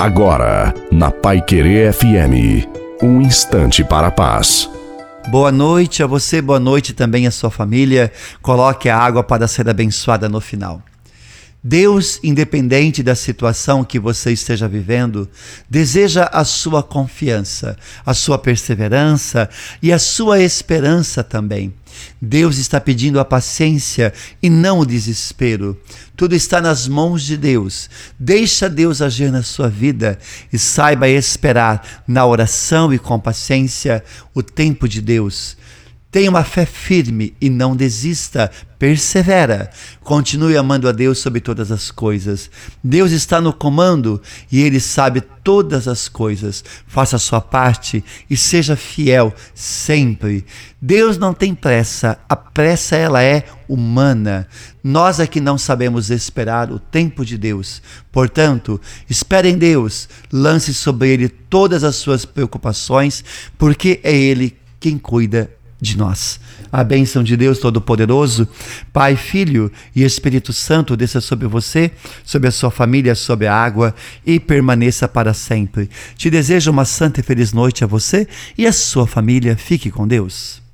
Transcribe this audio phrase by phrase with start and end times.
[0.00, 2.66] Agora, na Pai Querer FM,
[3.02, 4.66] um instante para a paz.
[5.28, 8.10] Boa noite a você, boa noite também à sua família.
[8.40, 10.82] Coloque a água para ser abençoada no final.
[11.62, 15.28] Deus, independente da situação que você esteja vivendo,
[15.68, 19.50] deseja a sua confiança, a sua perseverança
[19.82, 21.74] e a sua esperança também.
[22.20, 24.12] Deus está pedindo a paciência
[24.42, 25.80] e não o desespero.
[26.16, 27.88] Tudo está nas mãos de Deus.
[28.18, 30.18] Deixa Deus agir na sua vida
[30.52, 35.56] e saiba esperar na oração e com paciência o tempo de Deus.
[36.10, 39.70] Tenha uma fé firme e não desista, persevera.
[40.02, 42.50] Continue amando a Deus sobre todas as coisas.
[42.82, 44.20] Deus está no comando
[44.50, 46.64] e Ele sabe todas as coisas.
[46.84, 50.44] Faça a sua parte e seja fiel sempre.
[50.82, 54.48] Deus não tem pressa, a pressa ela é humana.
[54.82, 57.80] Nós é que não sabemos esperar o tempo de Deus.
[58.10, 63.24] Portanto, espere em Deus, lance sobre Ele todas as suas preocupações,
[63.56, 66.38] porque é Ele quem cuida de nós.
[66.70, 68.46] A bênção de Deus Todo-Poderoso,
[68.92, 71.90] Pai, Filho e Espírito Santo desça sobre você,
[72.24, 75.90] sobre a sua família, sobre a água e permaneça para sempre.
[76.16, 79.56] Te desejo uma santa e feliz noite a você e a sua família.
[79.56, 80.69] Fique com Deus.